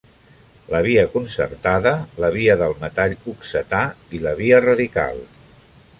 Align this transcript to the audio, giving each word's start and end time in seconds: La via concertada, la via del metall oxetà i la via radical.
La 0.75 0.79
via 0.87 1.03
concertada, 1.15 1.91
la 2.25 2.31
via 2.37 2.57
del 2.63 2.75
metall 2.85 3.15
oxetà 3.35 3.83
i 4.19 4.23
la 4.25 4.37
via 4.41 4.63
radical. 4.71 5.25